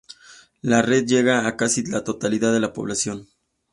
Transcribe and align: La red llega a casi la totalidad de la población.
La 0.63 0.81
red 0.81 1.05
llega 1.05 1.45
a 1.47 1.55
casi 1.55 1.85
la 1.85 2.03
totalidad 2.03 2.51
de 2.51 2.59
la 2.59 2.73
población. 2.73 3.27